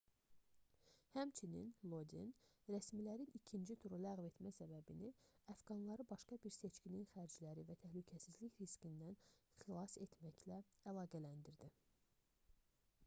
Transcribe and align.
həmçinin 1.15 1.65
lodin 1.89 2.29
rəsmilərin 2.75 3.33
ikinci 3.39 3.75
turu 3.83 3.99
ləğv 4.05 4.21
etmə 4.23 4.51
səbəbini 4.55 5.11
əfqanları 5.55 6.05
başqa 6.13 6.39
bir 6.47 6.53
seçkinin 6.55 7.05
xərcləri 7.11 7.65
və 7.69 7.75
təhlükəsizlik 7.83 8.57
riskindən 8.63 9.19
xilas 9.65 9.99
etməklə 10.07 10.57
əlaqələndirdi 10.93 11.69